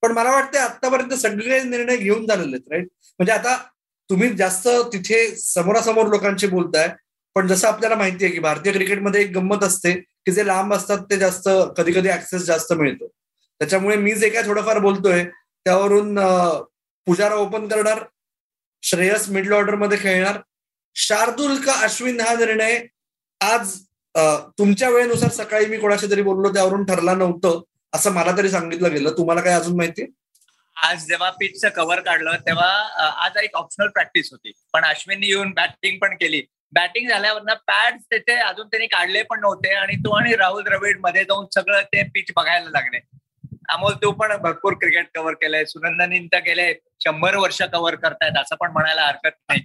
पण 0.02 0.12
मला 0.12 0.30
वाटतं 0.30 0.58
आतापर्यंत 0.58 1.14
सगळे 1.14 1.62
निर्णय 1.62 1.96
घेऊन 1.96 2.26
झालेले 2.26 2.56
आहेत 2.56 2.72
राईट 2.72 2.86
म्हणजे 3.18 3.32
आता 3.32 3.56
तुम्ही 4.10 4.28
जास्त 4.36 4.68
तिथे 4.92 5.26
समोरासमोर 5.36 6.06
लोकांशी 6.06 6.46
बोलताय 6.46 6.88
पण 7.36 7.46
जसं 7.46 7.68
आपल्याला 7.68 7.96
माहिती 7.96 8.24
आहे 8.24 8.32
की 8.34 8.40
भारतीय 8.40 8.72
क्रिकेटमध्ये 8.72 9.20
एक 9.22 9.30
गंमत 9.34 9.64
असते 9.64 9.92
की 9.92 10.32
जे 10.32 10.46
लांब 10.46 10.74
असतात 10.74 10.98
ते 11.10 11.16
जास्त 11.18 11.48
कधी 11.76 11.92
कधी 11.92 12.08
ऍक्सेस 12.10 12.42
जास्त 12.42 12.72
मिळतो. 12.72 13.06
त्याच्यामुळे 13.60 13.96
मी 13.96 14.14
जे 14.14 14.28
काय 14.28 14.42
थोडंफार 14.42 14.78
बोलतोय 14.78 15.24
त्यावरून 15.66 16.18
पुजारा 17.06 17.34
ओपन 17.34 17.68
करणार 17.68 18.02
श्रेयस 18.82 19.28
मिडल 19.28 19.52
ऑर्डरमध्ये 19.52 19.98
खेळणार 19.98 20.40
शार्दुल 20.96 21.56
का 21.56 21.72
अश्विन 21.84 22.20
हा 22.20 22.34
निर्णय 22.34 22.78
आज 23.40 23.74
तुमच्या 24.58 24.88
वेळेनुसार 24.90 25.30
सकाळी 25.30 25.66
मी 25.66 25.76
कोणाशी 25.78 26.10
तरी 26.10 26.22
बोललो 26.22 26.52
त्यावरून 26.52 26.84
ठरला 26.84 27.14
नव्हतं. 27.14 27.60
असं 27.92 28.12
मला 28.12 28.36
तरी 28.36 28.48
सांगितलं 28.50 28.92
गेलं. 28.92 29.10
तुम्हाला 29.18 29.40
काय 29.40 29.54
अजून 29.54 29.76
माहिती? 29.76 30.06
आज 30.76 31.04
जेव्हा 31.06 31.30
पिचचं 31.30 31.68
कव्हर 31.68 32.00
काढलं 32.00 32.36
तेव्हा 32.46 32.68
आज 33.24 33.36
एक 33.36 33.56
ऑप्शनल 33.56 33.88
प्रॅक्टिस 33.88 34.28
होती. 34.32 34.52
पण 34.72 34.84
अश्विनने 34.84 35.26
येऊन 35.26 35.50
बॅटिंग 35.50 35.98
पण 35.98 36.14
केली. 36.16 36.42
बॅटिंग 36.72 37.08
झाल्यावर 37.08 37.54
पॅड 37.68 37.96
त्याचे 38.10 38.34
अजून 38.34 38.66
त्यांनी 38.66 38.86
काढले 38.86 39.22
पण 39.22 39.40
नव्हते 39.40 39.72
आणि 39.74 39.96
तो 39.96 40.10
आणि 40.16 40.34
राहुल 40.36 40.62
द्रविडमध्ये 40.64 41.24
जाऊन 41.24 41.46
सगळं 41.54 41.82
ते 41.82 42.02
पिच 42.14 42.30
बघायला 42.36 42.70
लागले. 42.70 42.98
अमोल 43.68 43.94
तू 43.94 44.10
पण 44.12 44.36
भरपूर 44.36 44.72
क्रिकेट 44.72 45.06
कव्हर 45.14 45.34
केलंय. 45.34 45.64
सुनंदनी 45.64 46.18
तर 46.26 46.38
गेले 46.38 46.72
शंभर 47.04 47.36
वर्ष 47.36 47.60
कव्हर 47.62 47.94
करतायत 47.94 48.38
असं 48.38 48.56
पण 48.56 48.70
म्हणायला 48.72 49.06
हरकत 49.06 49.36
नाही. 49.48 49.62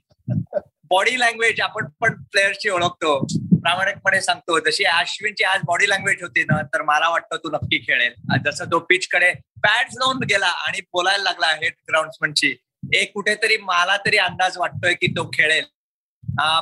बॉडी 0.90 1.20
लँग्वेज 1.20 1.62
आपण 1.62 1.88
पण 2.02 2.22
प्लेयर्सची 2.24 2.70
ओळखतो. 2.70 3.20
प्रामाणिकपणे 3.66 4.20
सांगतो 4.22 4.58
जशी 4.66 4.84
अश्विनची 4.86 5.44
आज 5.44 5.62
बॉडी 5.66 5.90
लँग्वेज 5.90 6.22
होती 6.22 6.44
ना 6.50 6.62
तर 6.74 6.82
मला 6.86 7.08
वाटतं 7.10 7.38
तू 7.44 7.50
नक्की 7.52 7.78
खेळेल. 7.86 8.14
जसं 8.46 8.66
तो 8.72 8.80
पिच 8.90 9.08
कडे 9.12 9.32
पॅड 9.64 9.88
लावून 9.94 10.18
गेला 10.30 10.48
आणि 10.68 10.82
बोलायला 10.94 11.24
लागला 11.24 11.48
हेड 11.62 11.74
ग्राउंडमनची 11.90 12.56
एक 12.94 13.12
कुठेतरी 13.14 13.58
मला 13.62 13.96
तरी 14.06 14.18
अंदाज 14.18 14.58
वाटतोय 14.58 14.94
की 14.94 15.08
तो 15.16 15.30
खेळेल. 15.34 15.64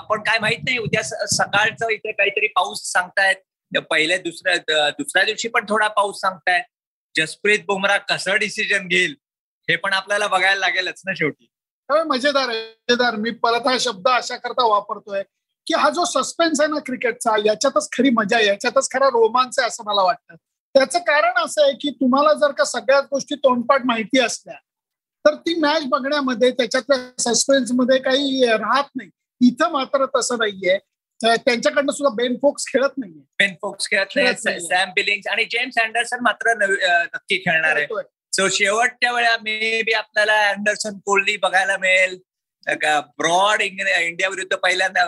पण 0.10 0.22
काय 0.24 0.40
माहीत 0.40 0.64
नाही 0.66 0.78
उद्या 0.78 1.04
सकाळचं 1.04 1.90
इथे 1.92 2.12
काहीतरी 2.12 2.48
पाऊस 2.56 2.84
सांगतायत. 2.92 3.36
पहिले 3.90 4.18
दुसऱ्या 4.18 4.90
दुसऱ्या 4.98 5.24
दिवशी 5.26 5.48
पण 5.50 5.66
थोडा 5.70 5.88
पाऊस 5.90 6.20
सांगतायत 6.22 6.64
जसप्रीत 7.16 7.60
बुमरा 7.68 7.98
कसं 8.10 8.38
डिसिजन 8.40 8.88
घेईल 8.88 9.16
हे 9.68 9.76
पण 9.76 9.94
आपल्याला 9.94 10.28
बघायला 10.28 10.60
लागेलच 10.60 11.02
ना 11.06 11.14
शेवटी. 11.18 11.48
मजेदार 11.90 12.48
मजेदार. 12.48 13.16
मी 13.16 13.32
परत 13.44 13.68
हा 13.68 13.78
शब्द 13.80 14.08
अशा 14.08 14.36
करता 14.38 14.66
वापरतोय. 14.68 15.24
की 15.68 15.74
हा 15.74 15.90
जो 15.90 16.06
सस्पेन्स 16.06 16.62
आहे 16.62 16.70
ना 16.70 16.80
क्रिकेटचा 16.80 17.32
याच्यातच 17.46 17.90
खरी 17.92 18.10
मजा 18.10 18.38
आहे 18.38 18.46
याच्यातच 18.46 18.90
खरा 18.94 19.06
रोमांच 19.06 19.60
आहे 19.60 19.68
असं 19.68 19.84
मला 19.86 20.02
वाटतं. 20.02 20.36
त्याचं 20.74 21.00
कारण 21.00 21.46
असं 21.46 21.64
आहे 21.64 21.74
की 21.74 21.90
तुम्हाला 21.90 22.34
जर 22.34 22.52
का 22.52 22.64
सगळ्याच 22.64 23.04
गोष्टी 23.12 23.36
तोंडपाठ 23.36 23.82
माहिती 23.86 24.20
असल्या 24.20 24.56
तर 25.26 25.36
ती 25.36 25.60
मॅच 25.60 25.84
बघण्यामध्ये 25.86 26.52
त्याच्यातल्या 26.52 27.34
सस्पेन्समध्ये 27.34 28.00
काही 28.00 28.46
राहत 28.46 28.84
नाही. 28.96 29.10
इथं 29.48 29.72
मात्र 29.72 30.06
तसं 30.16 30.36
नाहीये. 30.40 30.78
त्या- 31.22 31.38
त्यांच्याकडनं 31.38 31.92
सुद्धा 31.92 32.16
बेन 32.16 32.36
फोक्स 32.42 32.66
खेळत 32.68 32.90
नाहीये. 32.98 33.20
बेन 33.20 33.54
फोक्स 33.62 33.90
खेळत 33.90 34.06
नाही. 34.46 34.60
सॅम 34.68 34.90
बिलिंग्स 34.90 35.28
आणि 35.28 35.46
जेम्स 35.46 35.78
अँडरसन 35.78 36.18
मात्र 36.22 36.54
नक्की 37.14 37.38
खेळणार 37.38 37.76
आहे. 37.76 37.86
सो 38.36 38.50
शेवटच्या 38.50 39.12
वेळा 39.12 39.38
मे 39.38 39.82
बी 39.82 39.92
आपल्याला 39.92 40.50
अँडरसन 40.50 40.98
कोहली 41.06 41.38
बघायला 41.38 41.78
मिळेल. 41.78 42.20
ब्रॉड 42.68 43.62
इंडिया 43.62 44.30
विरुद्ध 44.30 44.56
पहिल्यांदा 44.56 45.06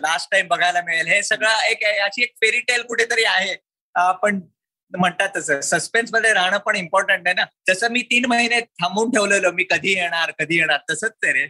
लास्ट 0.00 0.30
टाइम 0.32 0.46
बघायला 0.48 0.80
मिळेल. 0.86 1.06
हे 1.06 1.22
सगळं 1.22 1.66
एक 1.70 1.84
अशी 1.84 2.22
एक 2.22 2.32
फेरी 2.42 2.60
टेल 2.68 2.82
कुठेतरी 2.88 3.24
आहे. 3.24 3.54
पण 4.22 4.40
म्हणतात 4.92 5.28
तसं 5.36 5.60
सस्पेन्समध्ये 5.60 6.32
राहणं 6.32 6.58
पण 6.66 6.76
इम्पॉर्टंट 6.76 7.26
आहे 7.26 7.34
ना. 7.34 7.44
जसं 7.68 7.90
मी 7.92 8.02
तीन 8.10 8.26
महिने 8.28 8.60
थांबून 8.60 9.10
ठेवलेलो 9.10 9.50
मी 9.52 9.64
कधी 9.70 9.94
येणार 9.94 10.30
कधी 10.38 10.58
येणार 10.58 10.78
तसंच 10.90 11.12
ते 11.22 11.32
रे. 11.32 11.46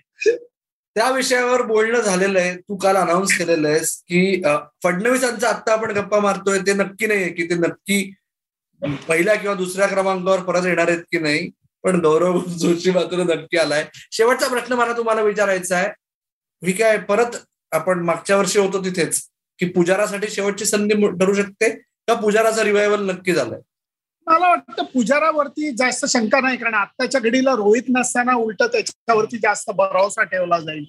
त्या 0.97 1.11
विषयावर 1.11 1.62
बोलणं 1.62 2.00
झालेलं 2.00 2.38
आहे. 2.38 2.57
तू 2.57 2.77
काल 2.77 2.97
अनाऊन्स 2.97 3.37
केलेलं 3.38 3.69
आहेस 3.69 3.97
की 4.09 4.43
फडणवीसांचं 4.85 5.47
आता 5.47 5.73
आपण 5.73 5.91
गप्पा 5.97 6.19
मारतोय 6.21 6.59
ते 6.67 6.73
नक्की 6.75 7.07
नाहीये 7.07 7.29
की 7.33 7.49
ते 7.50 7.55
नक्की 7.67 8.03
पहिल्या 9.09 9.35
किंवा 9.35 9.55
दुसऱ्या 9.57 9.87
क्रमांकावर 9.88 10.41
परत 10.45 10.67
येणार 10.67 10.88
आहेत 10.88 11.03
की 11.12 11.19
नाही. 11.19 11.49
पण 11.88 12.00
गौरव 12.00 12.38
जोशी 12.61 12.90
मात्र 12.90 13.23
नक्की 13.25 13.57
आलाय. 13.59 13.85
शेवटचा 14.12 14.49
प्रश्न 14.49 14.75
मला 14.75 14.97
तुम्हाला 14.97 15.23
विचारायचा 15.23 15.76
आहे. 15.76 15.88
ही 16.62 16.73
काय 16.73 16.99
परत 17.09 17.37
आपण 17.73 18.02
मागच्या 18.04 18.37
वर्षी 18.37 18.59
होतो 18.59 18.85
तिथेच 18.85 19.21
की 19.61 19.66
पुजारासाठी 19.68 20.28
शेवटची 20.30 20.64
संधी 20.64 20.95
ठरू 21.18 21.35
शकते 21.35 21.68
का 22.09 22.14
पुजाराचा 22.14 22.64
रिवायवल 22.64 23.11
नक्की 23.11 23.33
झालाय? 23.33 23.61
मला 24.26 24.49
वाटतं 24.49 24.85
पुजारावरती 24.85 25.71
जास्त 25.76 26.04
शंका 26.07 26.40
नाही 26.40 26.57
कारण 26.57 26.75
आत्ताच्या 26.75 27.21
घडीला 27.21 27.52
रोहित 27.57 27.83
नसताना 27.88 28.35
उलट 28.35 28.62
त्याच्यावरती 28.62 29.38
जास्त 29.38 29.71
भरोसा 29.76 30.23
ठेवला 30.23 30.59
जाईल. 30.61 30.85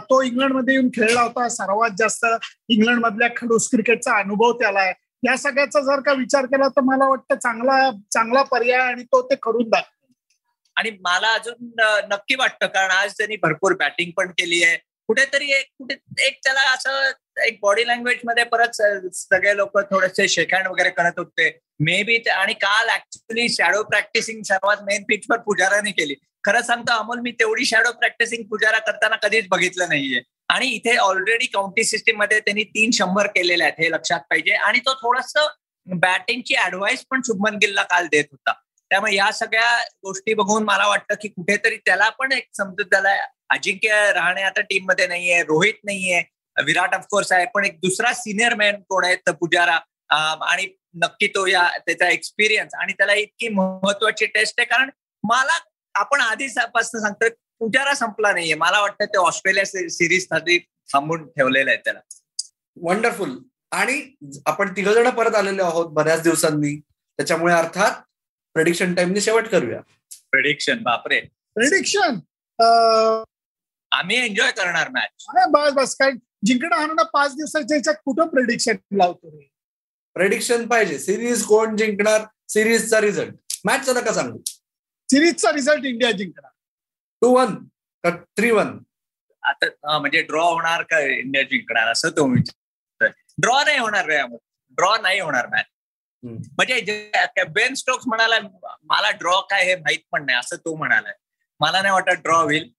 तो 0.00 0.22
इंग्लंडमध्ये 0.22 0.74
येऊन 0.74 0.88
खेळला 0.88 1.20
होता 1.22 1.48
सर्वात 1.48 1.90
जास्त 1.98 2.26
इंग्लंड 2.68 3.00
मधल्या 3.00 3.28
खडूस 3.36 3.68
क्रिकेटचा 3.70 4.18
अनुभव 4.18 4.52
त्याला 4.52 4.80
आहे. 4.80 4.92
या 5.22 5.36
सगळ्याचा 5.38 5.80
जर 5.80 6.00
का 6.00 6.12
विचार 6.12 6.46
केला 6.46 6.68
तर 6.68 6.80
मला 6.80 7.08
वाटतं 7.08 7.34
चांगला 7.34 7.90
चांगला 8.12 8.42
पर्याय 8.42 8.80
आणि 8.80 9.02
तो 9.04 9.22
ते 9.22 9.34
करून 9.42 9.68
दाखव 9.68 9.99
आणि 10.76 10.90
मला 11.00 11.32
अजून 11.34 11.80
नक्की 12.10 12.34
वाटतं 12.34 12.66
कारण 12.66 12.90
आज 12.90 13.12
त्यांनी 13.18 13.36
भरपूर 13.36 13.72
बॅटिंग 13.72 14.10
पण 14.16 14.30
केली 14.30 14.62
आहे. 14.64 14.76
कुठेतरी 15.06 15.50
एक 15.52 15.66
कुठे 15.78 15.94
एक 16.26 16.38
त्याला 16.44 16.60
असं 16.74 17.10
एक 17.44 17.58
बॉडी 17.62 17.86
लँग्वेजमध्ये 17.86 18.44
परत 18.44 18.80
सगळे 19.14 19.56
लोक 19.56 19.78
थोडेसे 19.90 20.28
शेकहँड 20.28 20.68
वगैरे 20.68 20.90
करत 20.90 21.18
होते. 21.18 21.48
मे 21.80 22.02
बी 22.02 22.16
आणि 22.30 22.52
काल 22.52 22.88
ऍक्च्युली 22.88 23.48
शॅडो 23.48 23.82
प्रॅक्टिसिंग 23.82 24.42
सर्वात 24.42 24.76
मेन 24.82 25.02
पिचवर 25.08 25.38
पुजाराने 25.38 25.90
केली. 25.90 26.14
खरं 26.44 26.62
सांगतो 26.62 26.92
अमोल 26.92 27.18
मी 27.20 27.30
तेवढी 27.30 27.64
शॅडो 27.64 27.92
प्रॅक्टिसिंग 27.92 28.42
पुजारा 28.42 28.78
करताना 28.78 29.16
कधीच 29.16 29.46
बघितलं 29.48 29.88
नाहीये. 29.88 30.22
आणि 30.48 30.66
इथे 30.66 30.96
ऑलरेडी 30.96 31.46
काउंटी 31.46 31.84
सिस्टीममध्ये 31.84 32.40
त्यांनी 32.40 32.64
तीन 32.64 32.90
शंभर 32.90 33.26
केलेले 33.26 33.64
आहेत 33.64 33.80
हे 33.80 33.90
लक्षात 33.90 34.20
पाहिजे. 34.20 34.52
आणि 34.52 34.78
तो 34.78 34.94
थोडस 34.94 35.32
बॅटिंगची 35.86 36.54
ऍडवाइस 36.56 37.04
पण 37.10 37.20
शुभमन 37.26 37.56
गिलला 37.56 37.82
काल 37.82 38.06
देत 38.06 38.24
होता. 38.30 38.52
त्यामुळे 38.90 39.14
या 39.14 39.30
सगळ्या 39.32 39.76
गोष्टी 40.02 40.34
बघून 40.34 40.62
मला 40.62 40.86
वाटतं 40.88 41.14
की 41.22 41.28
कुठेतरी 41.28 41.76
त्याला 41.76 42.08
पण 42.08 42.32
एक 42.32 42.48
समजूत 42.56 42.86
त्याला 42.86 43.14
अजिंक्य 43.50 44.12
राहणे 44.12 44.42
आता 44.42 44.60
टीममध्ये 44.60 45.06
नाहीये 45.06 45.42
रोहित 45.42 45.74
नाहीये 45.84 46.22
विराट 46.56 46.94
ऑफकोर्स 46.94 47.32
आहे 47.32 47.44
पण 47.54 47.64
एक 47.64 47.78
दुसरा 47.80 48.12
सिनियर 48.12 48.54
मॅन 48.54 48.80
कोण 48.88 49.04
आहे 49.04 49.16
तर 49.16 49.32
पुजारा. 49.32 49.78
आणि 50.10 50.66
नक्की 51.02 51.26
तो 51.26 51.46
या 51.46 51.68
त्याचा 51.86 52.08
एक्सपिरियन्स 52.08 52.74
आणि 52.74 52.92
त्याला 52.92 53.14
इतकी 53.14 53.48
महत्वाची 53.48 54.26
टेस्ट 54.26 54.60
आहे 54.60 54.66
कारण 54.66 54.90
मला 55.24 55.58
आपण 55.94 56.20
आधीपासून 56.20 57.00
सांगतोय 57.00 57.28
पुजारा 57.60 57.94
संपला 57.94 58.32
नाहीये. 58.32 58.54
मला 58.54 58.80
वाटतं 58.80 59.04
ते 59.04 59.18
ऑस्ट्रेलिया 59.18 59.64
सिरीजसाठी 59.64 60.58
थांबून 60.92 61.26
ठेवलेलं 61.28 61.70
आहे 61.70 61.78
त्याला. 61.84 62.00
वंडरफुल 62.76 63.36
आणि 63.72 64.00
आपण 64.46 64.72
तिघ 64.76 64.88
जण 64.88 65.08
परत 65.10 65.34
आलेले 65.34 65.62
आहोत 65.62 65.92
बऱ्याच 65.94 66.22
दिवसांनी. 66.22 66.76
त्याच्यामुळे 67.18 67.54
अर्थात 67.54 68.02
प्रेडिक्शन 68.54 68.94
टाइमनी 68.94 69.20
शेवट 69.20 69.48
करूया. 69.48 69.80
प्रेडिक्शन 70.30 70.82
बापरे. 70.82 71.20
प्रेडिक्शन 71.54 72.18
आम्ही 73.92 74.16
एन्जॉय 74.16 74.50
करणार 74.56 74.88
मॅच 74.92 75.26
बस 75.52 75.72
बस. 75.74 75.94
काय 75.98 76.10
जिंकणं 76.46 76.76
हाणणं 76.76 77.02
पाच 77.12 77.34
दिवसाच्या 77.36 77.76
ह्याच्यात 77.76 77.94
कुठं 78.04 78.28
प्रेडिक्शन 78.28 78.76
लावतो 78.98 79.30
रे? 79.30 79.48
प्रेडिक्शन 80.16 80.66
पाहिजे. 80.68 80.98
सिरीज 80.98 81.44
कोण 81.46 81.76
जिंकणार? 81.76 82.24
सिरीजचा 82.48 83.00
रिझल्ट 83.00 83.34
मॅचचा 83.64 83.92
नका 84.00 84.12
सांगू. 84.12 84.38
सिरीजचा 85.08 85.52
रिझल्ट 85.52 85.84
इंडिया 85.84 86.10
जिंकणार. 86.12 86.50
टू 87.22 87.34
वन 87.36 87.54
का 88.04 88.10
थ्री 88.36 88.50
वन 88.50 88.78
आता 89.42 89.98
म्हणजे 89.98 90.22
ड्रॉ 90.22 90.44
होणार 90.44 90.82
का 90.90 90.98
इंडिया 91.00 91.42
जिंकणार? 91.50 91.88
असं 91.92 92.10
तो 92.16 92.26
विचार. 92.30 93.10
ड्रॉ 93.38 93.62
नाही 93.64 93.78
होणार 93.78 94.06
रे 94.06 94.18
ड्रॉ 94.78 94.96
नाही 95.02 95.20
होणार 95.20 95.46
मॅच. 95.50 95.64
म्हणजे 96.24 96.80
जे- 96.80 97.44
बेन 97.48 97.74
स्टोक्स 97.74 98.04
म्हणाला 98.06 98.38
मला 98.84 99.10
ड्रॉ 99.10 99.40
काय 99.40 99.64
हे 99.64 99.76
माहीत 99.76 99.98
पण 100.12 100.26
नाही 100.26 100.38
असं 100.38 100.56
तो 100.56 100.74
म्हणालाय. 100.76 101.12
मला 101.60 101.82
नाही 101.82 101.92
वाटत 101.94 102.20
ड्रॉ 102.22 102.42
होईल. 102.42 102.70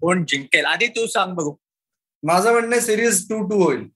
कोण 0.00 0.24
जिंकेल? 0.28 0.64
आधी 0.64 0.86
तू 0.86 1.06
सांग 1.06 1.34
बघू. 1.34 1.54
माझं 2.22 2.52
म्हणणं 2.52 2.78
सिरीज 2.80 3.28
टू 3.28 3.48
टू 3.48 3.62
होईल. 3.64 3.88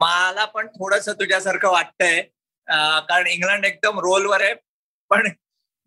मला 0.00 0.44
पण 0.44 0.66
थोडस 0.66 1.08
तुझ्यासारखं 1.08 1.68
वाटतंय. 1.68 2.22
कारण 3.08 3.26
इंग्लंड 3.26 3.64
एकदम 3.64 3.98
रोलवर 3.98 4.40
आहे. 4.40 4.54
पण 5.10 5.28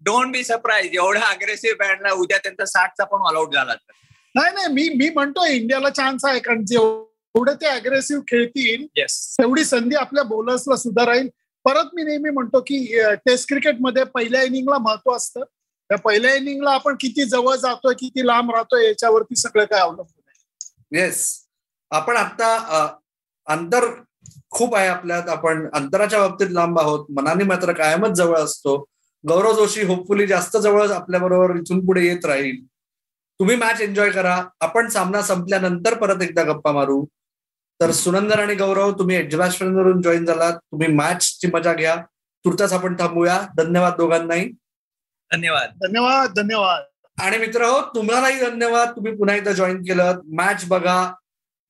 डोंट 0.02 0.32
बी 0.32 0.44
सरप्राईज 0.44 0.94
एवढ्या 0.94 1.24
अग्रेसिव्ह 1.24 1.88
बँडला 1.88 2.12
उद्या 2.14 2.38
त्यांचा 2.38 2.66
साठचा 2.66 3.04
पण 3.04 3.18
ऑल 3.28 3.36
आउट 3.36 3.54
झाला 3.54 3.76
तर. 3.76 3.92
नाही 4.36 4.54
नाही 4.54 4.68
मी 4.68 4.90
मी 4.90 5.10
म्हणतोय 5.10 5.52
इंडियाला 5.56 5.90
चान्स 5.90 6.26
आहे 6.26 6.40
कारण 6.40 6.66
जेवढे 6.66 7.54
ते 7.62 7.66
अग्रेसिव्ह 7.66 8.22
खेळतील 8.28 8.86
तेवढी 8.86 9.64
संधी 9.66 9.96
आपल्या 9.96 10.24
बॉलर्सला 10.24 10.76
सुद्धा 10.76 11.06
राहील. 11.06 11.30
परत 11.66 11.94
मी 11.94 12.04
नेहमी 12.04 12.30
म्हणतो 12.30 12.60
की 12.62 12.78
टेस्ट 13.26 13.48
क्रिकेटमध्ये 13.50 14.04
पहिल्या 14.04 14.44
इनिंगला 14.44 14.78
महत्त्व 14.78 15.16
असतं. 15.16 15.44
त्या 15.90 15.98
पहिल्या 15.98 16.34
इनिंगला 16.36 16.72
आपण 16.72 16.96
किती 17.00 17.24
जवळ 17.26 17.56
जातोय 17.56 17.94
किती 18.00 18.26
लांब 18.28 18.52
राहतोय 18.52 18.86
याच्यावरती 18.88 19.36
सगळं 19.36 19.66
काय 19.66 19.80
अवलंबून 19.80 20.24
आहे 20.28 21.02
येस 21.02 21.26
आपण 21.92 22.16
आता 22.18 22.56
अंतर 23.48 23.86
खूप 24.50 24.76
आहे 24.76 24.88
आपल्यात. 24.88 25.30
आपण 25.30 25.68
अंतराच्या 25.74 26.20
बाबतीत 26.20 26.48
लांब 26.52 26.80
आहोत. 26.80 27.06
मनाने 27.16 27.44
मात्र 27.44 27.72
कायमच 27.74 28.12
जवळ 28.18 28.38
असतो. 28.38 28.78
गौरव 29.24 29.54
जोशी 29.54 29.84
होपफुली 29.86 30.28
जास्त 30.28 30.58
जवळ 30.58 30.92
आपल्याबरोबर 30.92 31.56
इथून 31.56 31.86
पुढे 31.86 32.06
येत 32.08 32.26
राहील. 32.26 32.64
तुम्ही 33.40 33.56
मॅच 33.56 33.82
एन्जॉय 33.82 34.10
करा. 34.12 34.36
आपण 34.62 34.90
सामना 34.90 35.22
संपल्यानंतर 35.22 35.94
परत 36.00 36.22
एकदा 36.24 36.44
गप्पा 36.44 36.72
मारू. 36.72 37.04
तर 37.82 37.92
सुनंदन 37.92 38.40
आणि 38.40 38.56
गौरव 38.56 38.92
तुम्ही 38.92 39.18
वरून 39.18 40.02
जॉईन 40.02 40.26
झालात. 40.26 40.54
तुम्ही 40.54 40.88
मॅचची 40.88 41.48
मजा 41.54 41.74
घ्या. 41.74 41.96
तुर्तास 42.46 42.74
आपण 42.74 42.96
थांबूया. 43.00 43.42
धन्यवाद 43.58 43.94
दोघांनाही. 43.98 44.50
धन्यवाद. 45.32 45.70
धन्यवाद 45.70 46.34
धन्यवाद. 46.36 46.84
आणि 47.22 47.38
मित्र 47.38 47.62
हो 47.62 47.82
तुम्हालाही 47.82 48.40
धन्यवाद. 48.40 48.90
तुम्ही 48.90 49.16
पुन्हा 49.16 49.36
एकदा 49.36 49.52
जॉईन 49.52 49.78
केलं 49.78 50.20
मॅच 50.26 50.64
बघा. 50.68 51.14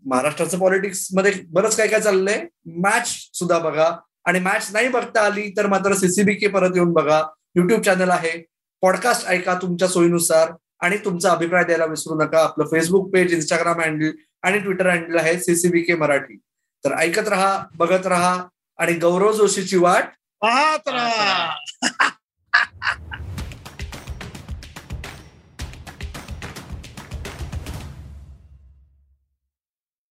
महाराष्ट्राचं 0.06 0.60
पॉलिटिक्समध्ये 0.60 1.34
बरंच 1.48 1.78
काय 1.78 1.88
काय 1.88 2.02
चाललंय. 2.02 2.46
मॅच 2.66 3.08
सुद्धा 3.34 3.60
बघा. 3.60 3.92
आणि 4.26 4.40
मॅच 4.40 4.70
नाही 4.74 4.88
बघता 4.88 5.22
आली 5.22 5.54
तर 5.58 5.68
मात्र 5.68 5.94
सीसीबी 5.94 6.34
के 6.34 6.48
परत 6.48 6.72
येऊन 6.76 6.94
बघा. 6.94 7.24
युट्यूब 7.56 7.82
चॅनल 7.82 8.10
आहे. 8.10 8.46
पॉडकास्ट 8.82 9.28
ऐका 9.28 9.54
तुमच्या 9.62 9.88
सोयीनुसार. 9.88 10.52
आणि 10.80 10.98
तुमचा 10.98 11.32
अभिप्राय 11.32 11.64
द्यायला 11.64 11.86
विसरू 11.86 12.16
नका. 12.16 12.44
आपलं 12.44 12.66
फेसबुक 12.66 13.14
पेज 13.14 13.34
इंस्टाग्राम 13.34 13.82
हँडल 13.82 14.12
आणि 14.46 14.60
ट्विटर 14.60 14.90
हँडल 14.90 15.18
आहे 15.20 15.40
सीसीबी 15.40 15.82
के 15.82 15.96
मराठी. 15.96 16.38
तर 16.86 16.94
ऐकत 16.94 17.28
राहा 17.28 17.64
बघत 17.76 18.08
राहा 18.08 18.44
आणि 18.78 18.94
गौरव 18.94 19.32
जोशीची 19.32 19.78
वाट 19.78 20.04
पाहत 20.42 20.88
राहा. 20.88 22.10